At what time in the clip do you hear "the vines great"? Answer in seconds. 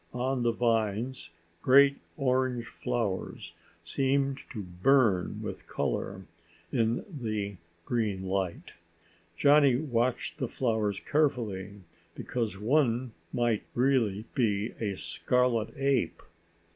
0.41-1.99